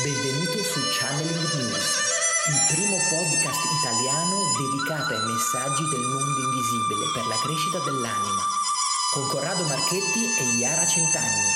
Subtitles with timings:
[0.00, 1.84] Benvenuto su Channeling News,
[2.48, 8.40] il primo podcast italiano dedicato ai messaggi del mondo invisibile per la crescita dell'anima,
[9.12, 11.52] con Corrado Marchetti e Iara Centanni.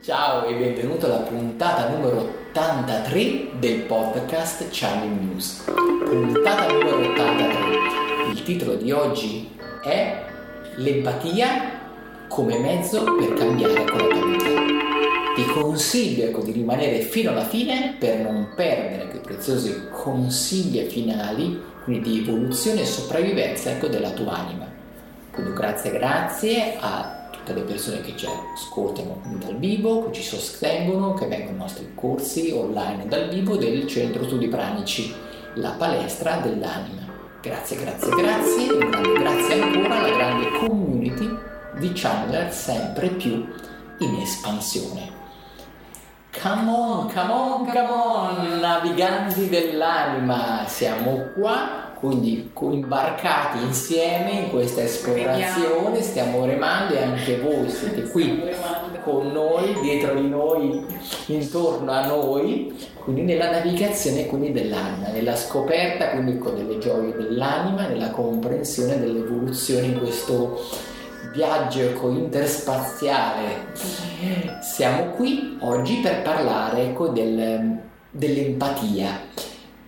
[0.00, 5.62] Ciao e benvenuto alla puntata numero 83 del podcast Channeling News.
[5.66, 8.30] Puntata numero 83.
[8.32, 10.24] Il titolo di oggi è
[10.76, 11.79] L'empatia
[12.30, 14.48] come mezzo per cambiare completamente.
[15.34, 21.60] Ti consiglio ecco, di rimanere fino alla fine per non perdere quei preziosi consigli finali,
[21.82, 24.66] quindi di evoluzione e sopravvivenza ecco, della tua anima.
[25.32, 31.14] Quindi grazie, grazie a tutte le persone che ci ascoltano dal vivo, che ci sostengono,
[31.14, 35.12] che vengono ai nostri corsi online dal vivo del Centro Studi Pranici,
[35.54, 37.08] la palestra dell'anima.
[37.42, 41.48] Grazie, grazie, grazie, un grande grazie ancora alla grande community
[41.80, 43.44] di Chandler sempre più
[43.98, 45.18] in espansione.
[46.40, 54.82] Come on, come on, come on, naviganti dell'anima, siamo qua, quindi imbarcati insieme in questa
[54.82, 58.42] esplorazione, stiamo remando e anche voi siete qui
[59.02, 60.84] con noi, dietro di noi,
[61.26, 67.88] intorno a noi, quindi nella navigazione quindi dell'anima, nella scoperta quindi con delle gioie dell'anima,
[67.88, 70.60] nella comprensione dell'evoluzione in questo
[71.32, 73.72] viaggio interspaziale.
[74.60, 77.78] Siamo qui oggi per parlare ecco, del,
[78.10, 79.20] dell'empatia.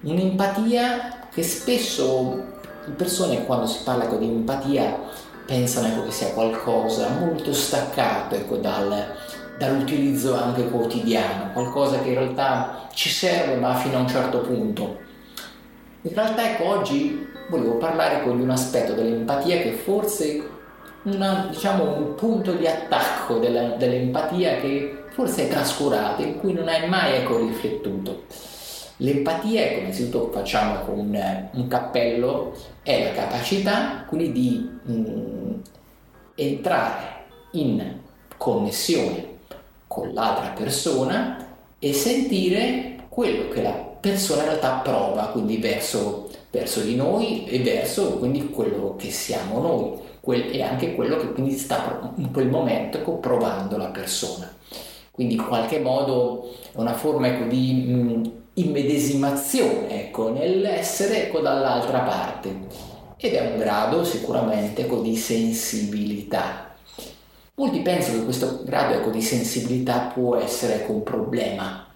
[0.02, 2.50] Un'empatia che spesso
[2.84, 4.98] le persone quando si parla ecco, di empatia
[5.46, 9.14] pensano ecco, che sia qualcosa molto staccato ecco, dal,
[9.58, 14.98] dall'utilizzo anche quotidiano, qualcosa che in realtà ci serve ma fino a un certo punto.
[16.02, 20.51] In realtà ecco oggi volevo parlare di un aspetto dell'empatia che forse
[21.04, 26.68] una, diciamo, un punto di attacco della, dell'empatia che forse è trascurato, in cui non
[26.68, 28.24] hai mai ecco, riflettuto.
[28.98, 35.52] L'empatia, ecco, innanzitutto facciamo ecco, un, un, cappello, è la capacità quindi di mh, mm,
[36.36, 37.98] entrare in
[38.36, 39.38] connessione
[39.86, 41.46] con l'altra persona
[41.78, 47.58] e sentire quello che la persona in realtà prova, quindi verso, verso di noi e
[47.60, 52.48] verso quindi quello che siamo noi quel, è anche quello che quindi sta in quel
[52.48, 54.54] momento ecco, provando la persona.
[55.10, 62.00] Quindi in qualche modo è una forma ecco, di mh, immedesimazione ecco, nell'essere ecco, dall'altra
[62.00, 66.70] parte ed è un grado sicuramente ecco, di sensibilità.
[67.54, 71.86] Molti pensano che questo grado ecco, di sensibilità può essere ecco, un problema,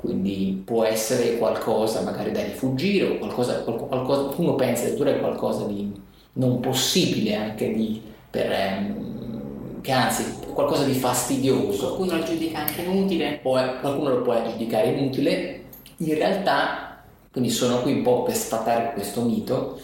[0.00, 5.66] quindi può essere qualcosa magari da rifugire o qualcosa, qualcosa uno pensa addirittura è qualcosa
[5.66, 5.92] di
[6.32, 8.00] non possibile anche di,
[8.30, 10.24] per, ehm, che anzi
[10.54, 11.88] qualcosa di fastidioso.
[11.88, 13.40] Qualcuno lo giudica anche inutile.
[13.42, 15.64] Poi, qualcuno lo può giudicare inutile.
[15.98, 19.78] In realtà, quindi sono qui un po' per sfatare questo mito,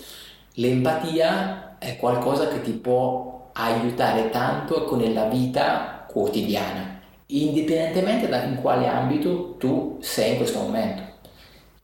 [0.54, 6.95] l'empatia è qualcosa che ti può aiutare tanto ecco, nella vita quotidiana,
[7.26, 11.02] indipendentemente da in quale ambito tu sei in questo momento.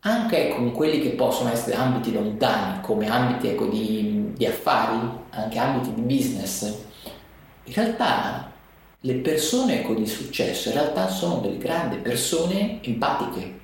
[0.00, 4.98] Anche con quelli che possono essere ambiti lontani, come ambiti ecco, di, di affari,
[5.30, 6.76] anche ambiti di business,
[7.64, 8.50] in realtà
[9.00, 13.60] le persone ecco, di successo in realtà sono delle grandi persone empatiche,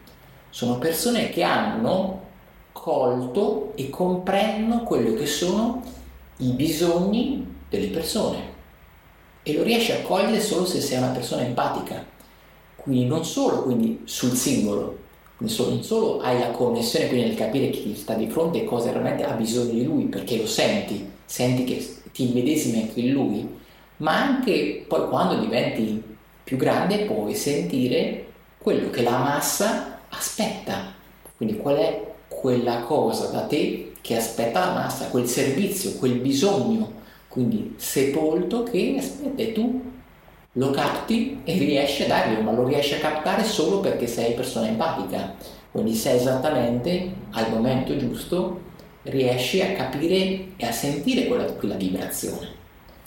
[0.50, 2.26] sono persone che hanno
[2.72, 5.82] colto e comprendono quello che sono
[6.38, 8.57] i bisogni delle persone
[9.50, 12.04] e lo riesci a cogliere solo se sei una persona empatica,
[12.76, 14.98] quindi non solo quindi sul singolo,
[15.38, 19.24] non solo hai la connessione quindi nel capire chi sta di fronte e cosa realmente
[19.24, 23.48] ha bisogno di lui perché lo senti, senti che ti immedesimi anche in lui,
[23.98, 26.02] ma anche poi quando diventi
[26.44, 28.26] più grande puoi sentire
[28.58, 30.92] quello che la massa aspetta,
[31.36, 36.97] quindi qual è quella cosa da te che aspetta la massa, quel servizio, quel bisogno,
[37.38, 39.80] quindi sepolto che aspetta tu
[40.54, 44.66] lo capti e riesci a darglielo, ma lo riesci a captare solo perché sei persona
[44.66, 45.36] empatica.
[45.70, 48.60] Quindi sei esattamente al momento giusto,
[49.02, 52.56] riesci a capire e a sentire quella, quella vibrazione.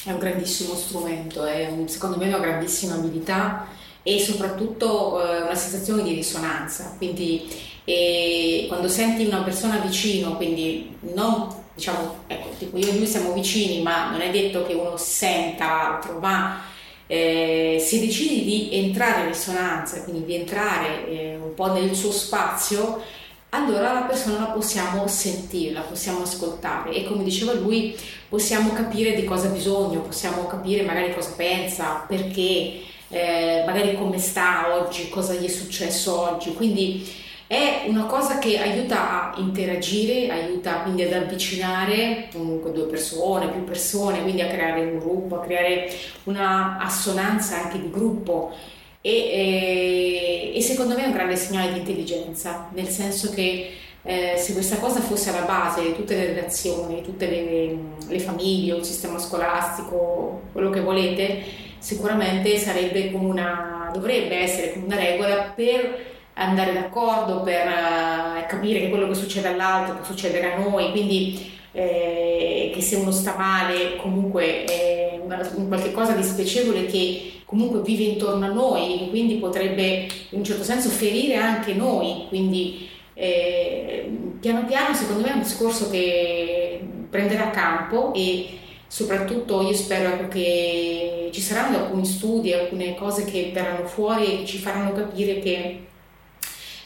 [0.01, 3.67] È un grandissimo strumento, è un, secondo me una grandissima abilità
[4.01, 6.95] e soprattutto eh, una sensazione di risonanza.
[6.97, 7.49] Quindi
[7.83, 13.33] eh, quando senti una persona vicino, quindi non diciamo, ecco, tipo io e lui siamo
[13.33, 16.61] vicini, ma non è detto che uno senta l'altro, ma
[17.07, 22.11] eh, se decidi di entrare in risonanza, quindi di entrare eh, un po' nel suo
[22.11, 23.01] spazio,
[23.49, 27.97] allora la persona la possiamo sentire, la possiamo ascoltare e come diceva lui
[28.29, 32.79] possiamo capire di cosa ha bisogno, possiamo capire magari cosa pensa, perché
[33.09, 36.53] eh, magari come sta oggi, cosa gli è successo oggi.
[36.53, 37.05] Quindi
[37.51, 43.65] è una cosa che aiuta a interagire, aiuta quindi ad avvicinare comunque due persone, più
[43.65, 45.91] persone, quindi a creare un gruppo, a creare
[46.23, 48.53] una assonanza anche di gruppo.
[49.01, 53.71] E, e, e secondo me è un grande segnale di intelligenza, nel senso che
[54.01, 57.77] eh, se questa cosa fosse alla base di tutte le relazioni, tutte le,
[58.07, 61.41] le famiglie, il sistema scolastico, quello che volete,
[61.79, 68.79] sicuramente sarebbe come una, dovrebbe essere come una regola per andare d'accordo, per uh, capire
[68.79, 73.35] che quello che succede all'altro può succedere a noi, quindi eh, che se uno sta
[73.37, 79.07] male comunque è una, un qualche cosa di spiacevole che comunque vive intorno a noi,
[79.09, 85.31] quindi potrebbe in un certo senso ferire anche noi, quindi eh, piano piano secondo me
[85.31, 86.79] è un discorso che
[87.09, 88.57] prenderà campo e
[88.87, 94.57] soprattutto io spero che ci saranno alcuni studi, alcune cose che verranno fuori e ci
[94.57, 95.79] faranno capire che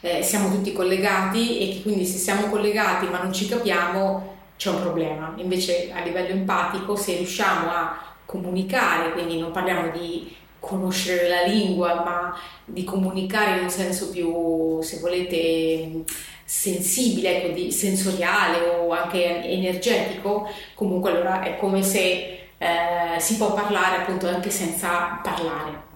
[0.05, 4.69] eh, siamo tutti collegati e che quindi se siamo collegati ma non ci capiamo c'è
[4.69, 5.33] un problema.
[5.37, 11.95] Invece a livello empatico se riusciamo a comunicare, quindi non parliamo di conoscere la lingua,
[11.95, 16.03] ma di comunicare in un senso più, se volete,
[16.43, 23.53] sensibile, ecco, di, sensoriale o anche energetico, comunque allora è come se eh, si può
[23.53, 25.93] parlare appunto anche senza parlare.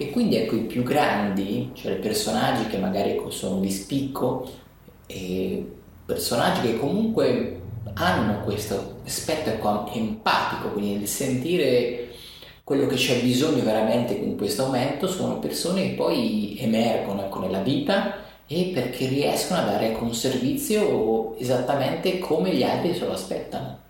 [0.00, 4.48] E quindi ecco i più grandi, cioè personaggi che magari sono di spicco,
[6.06, 7.60] personaggi che comunque
[7.94, 12.10] hanno questo aspetto ecco, empatico, quindi il sentire
[12.62, 17.62] quello che c'è bisogno veramente in questo momento sono persone che poi emergono ecco, nella
[17.62, 23.86] vita e perché riescono a dare un servizio esattamente come gli altri se lo aspettano.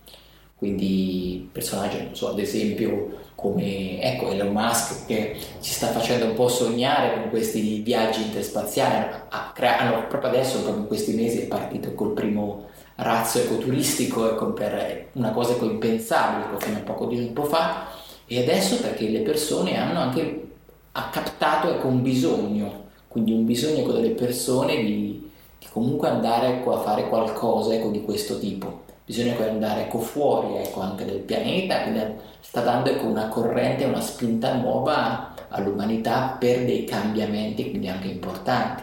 [0.58, 6.34] Quindi personaggi, non so, ad esempio come ecco, Elon Musk che ci sta facendo un
[6.34, 11.94] po' sognare con questi viaggi interspaziali, hanno, proprio adesso, proprio in questi mesi è partito
[11.94, 12.66] col primo
[12.96, 17.86] razzo ecoturistico ecco, per una cosa ecco, impensabile ecco, fino a poco di tempo fa.
[18.26, 20.46] E adesso perché le persone hanno anche
[20.92, 25.30] ha captato ecco, un bisogno, quindi un bisogno ecco, delle persone di,
[25.60, 28.86] di comunque andare ecco, a fare qualcosa ecco, di questo tipo.
[29.08, 32.02] Bisogna ecco, andare ecco, fuori ecco, anche del pianeta, quindi
[32.40, 38.82] sta dando ecco, una corrente, una spinta nuova all'umanità per dei cambiamenti, quindi anche importanti.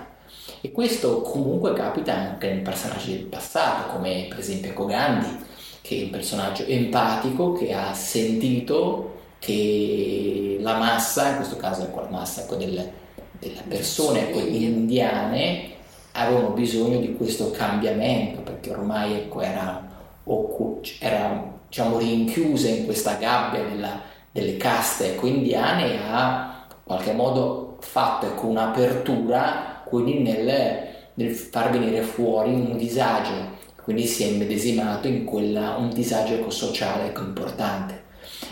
[0.61, 5.45] E questo comunque capita anche nei personaggi del passato, come per esempio Gandhi,
[5.81, 12.01] che è un personaggio empatico che ha sentito che la massa, in questo caso ecco,
[12.01, 12.91] la massa ecco, delle,
[13.37, 15.73] delle, persone ecco, indiane,
[16.13, 19.84] avevano bisogno di questo cambiamento perché ormai ecco, era,
[20.99, 24.01] era diciamo, rinchiuse in questa gabbia della,
[24.31, 31.31] delle caste ecco, indiane e ha in qualche modo fatto ecco, un'apertura quindi nel, nel,
[31.33, 33.53] far venire fuori un disagio.
[33.83, 38.03] Quindi si è immedesimato in quella, un disagio ecco, sociale ecco, importante.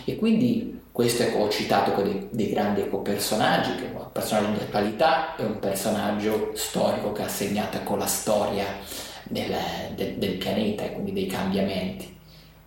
[0.05, 4.59] E quindi questo ecco, ho citato dei, dei grandi ecco, personaggi, che un personaggio di
[4.59, 8.65] attualità e un personaggio storico che ha segnato ecco, la storia
[9.33, 9.53] del,
[9.95, 12.15] del, del pianeta e quindi dei cambiamenti,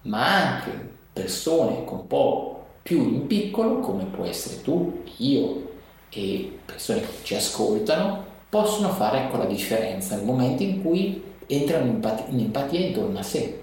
[0.02, 5.74] ma anche persone ecco, un po' più in piccolo, come può essere tu, io
[6.10, 11.86] e persone che ci ascoltano, possono fare ecco, la differenza nel momento in cui entrano
[12.28, 13.62] in empatia intorno a sé.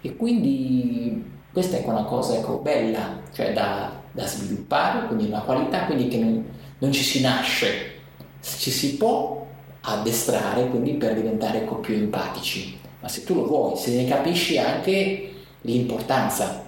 [0.00, 5.84] E quindi questa è una cosa ecco, bella, cioè da, da, sviluppare, quindi una qualità
[5.84, 6.44] quindi che non,
[6.78, 7.94] non, ci si nasce,
[8.40, 9.46] ci si può
[9.88, 14.58] addestrare quindi per diventare ecco, più empatici, ma se tu lo vuoi, se ne capisci
[14.58, 16.64] anche l'importanza,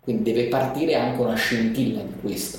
[0.00, 2.58] quindi deve partire anche una scintilla di questo.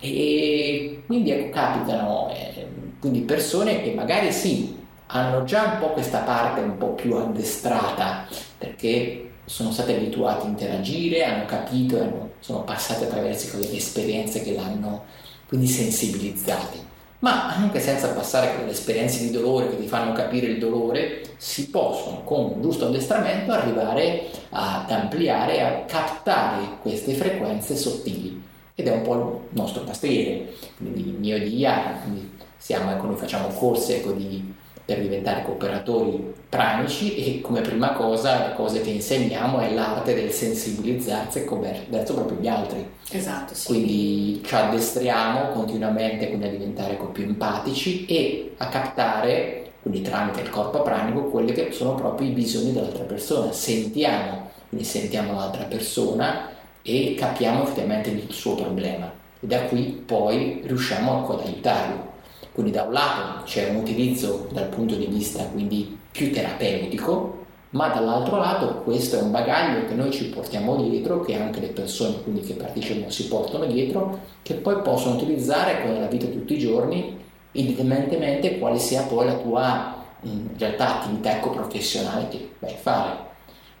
[0.00, 2.66] E quindi ecco, capitano eh,
[3.00, 8.26] quindi persone che magari sì, hanno già un po' questa parte un po' più addestrata,
[8.58, 15.04] perché sono stati abituati a interagire, hanno capito, sono passati attraverso delle esperienze che l'hanno
[15.46, 16.87] quindi sensibilizzati.
[17.20, 21.22] Ma anche senza passare con delle esperienze di dolore che ti fanno capire il dolore,
[21.36, 28.40] si possono con un giusto addestramento arrivare ad ampliare, a captare queste frequenze sottili.
[28.74, 33.06] Ed è un po' il nostro pastiere, quindi mio e di Iara, quindi siamo, ecco,
[33.06, 34.54] noi facciamo corse ecco, di
[34.88, 40.30] per diventare cooperatori pranici e come prima cosa le cose che insegniamo è l'arte del
[40.30, 41.44] sensibilizzarsi
[41.90, 42.88] verso proprio gli altri.
[43.10, 43.66] Esatto, sì.
[43.66, 50.48] Quindi ci addestriamo continuamente quindi a diventare più empatici e a captare, quindi tramite il
[50.48, 53.52] corpo pranico, quelli che sono proprio i bisogni dell'altra persona.
[53.52, 56.48] Sentiamo, quindi sentiamo l'altra persona
[56.80, 59.12] e capiamo effettivamente il suo problema.
[59.40, 62.16] e da qui poi riusciamo ad aiutarlo.
[62.52, 67.88] Quindi da un lato c'è un utilizzo dal punto di vista quindi più terapeutico, ma
[67.88, 72.22] dall'altro lato questo è un bagaglio che noi ci portiamo dietro, che anche le persone
[72.22, 76.54] quindi, che partecipano si portano dietro, che poi possono utilizzare con la vita di tutti
[76.54, 77.16] i giorni,
[77.52, 83.16] indipendentemente quale sia poi la tua in realtà attività ecco professionale che vai a fare.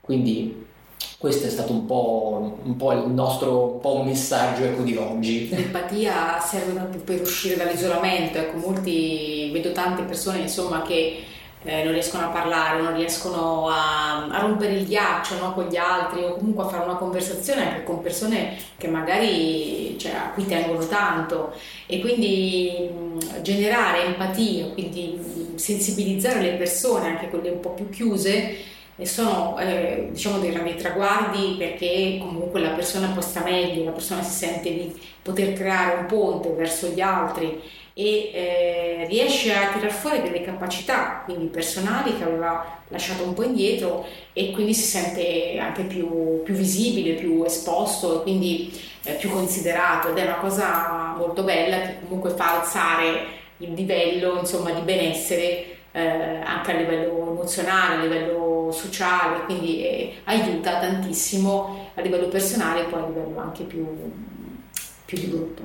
[0.00, 0.66] Quindi
[1.18, 5.48] questo è stato un po', un po il nostro un po messaggio ecco, di oggi.
[5.48, 11.24] L'empatia serve proprio per uscire dall'isolamento, ecco, molti, vedo tante persone insomma che
[11.64, 15.76] eh, non riescono a parlare, non riescono a, a rompere il ghiaccio no, con gli
[15.76, 20.46] altri o comunque a fare una conversazione anche con persone che magari cioè, a cui
[20.46, 21.52] tengono tanto
[21.86, 22.90] e quindi
[23.42, 30.38] generare empatia, quindi sensibilizzare le persone, anche quelle un po' più chiuse, sono eh, diciamo
[30.38, 35.00] dei grandi traguardi perché comunque la persona poi sta meglio, la persona si sente di
[35.22, 37.60] poter creare un ponte verso gli altri
[37.94, 43.42] e eh, riesce a tirar fuori delle capacità quindi personali che aveva lasciato un po'
[43.42, 48.72] indietro e quindi si sente anche più, più visibile, più esposto e quindi
[49.04, 50.10] eh, più considerato.
[50.10, 55.76] Ed è una cosa molto bella che comunque fa alzare il livello insomma, di benessere
[55.92, 62.82] eh, anche a livello emozionale, a livello sociale, quindi eh, aiuta tantissimo a livello personale
[62.82, 63.86] e poi a livello anche più,
[65.04, 65.62] più di gruppo.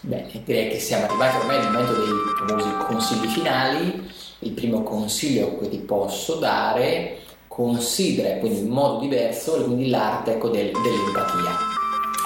[0.00, 2.06] Bene, direi che siamo arrivati ormai al momento dei
[2.46, 4.10] famosi consigli finali.
[4.40, 10.48] Il primo consiglio che ti posso dare considera quindi in modo diverso quindi l'arte ecco,
[10.48, 11.74] del, dell'empatia.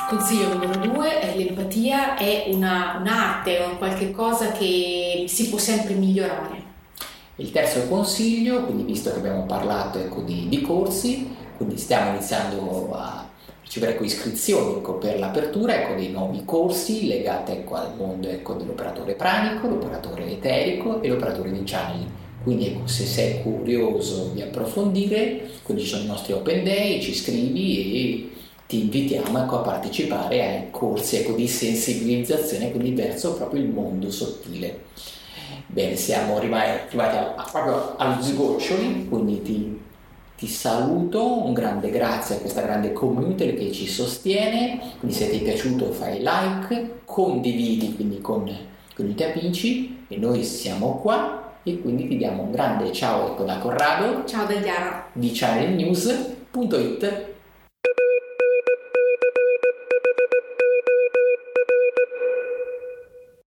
[0.08, 5.56] Consiglio numero due è l'empatia è una, un'arte, è un qualche cosa che si può
[5.56, 6.69] sempre migliorare.
[7.40, 12.90] Il terzo consiglio, quindi visto che abbiamo parlato ecco, di, di corsi, quindi stiamo iniziando
[12.92, 13.26] a
[13.62, 18.52] ricevere ecco, iscrizioni ecco, per l'apertura ecco, dei nuovi corsi legati ecco, al mondo ecco,
[18.52, 22.06] dell'operatore pranico, l'operatore eterico e l'operatore di channel.
[22.42, 27.78] Quindi se sei curioso di approfondire, quindi ci sono i nostri open day, ci scrivi
[27.78, 28.30] e
[28.66, 34.10] ti invitiamo ecco, a partecipare ai corsi ecco, di sensibilizzazione quindi verso proprio il mondo
[34.10, 34.80] sottile.
[35.72, 39.80] Bene, siamo arrivati, arrivati a, a, proprio allo sgoccioli, quindi ti
[40.40, 45.36] ti saluto, un grande grazie a questa grande community che ci sostiene, quindi se ti
[45.36, 48.50] è piaciuto fai like, condividi quindi con,
[48.94, 53.32] con i tuoi amici e noi siamo qua e quindi ti diamo un grande ciao
[53.32, 54.24] ecco da Corrado.
[54.24, 55.08] Ciao da Chiara.
[55.12, 57.29] Di channelnews.it